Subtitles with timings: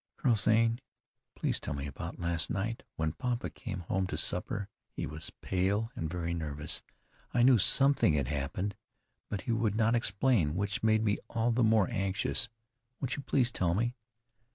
[0.17, 0.79] "Colonel Zane,
[1.35, 2.81] please tell me about last night.
[2.95, 6.81] When papa came home to supper he was pale and very nervous.
[7.35, 8.75] I knew something had happened.
[9.29, 12.49] But he would not explain, which made me all the more anxious.
[12.99, 13.93] Won't you please tell me?"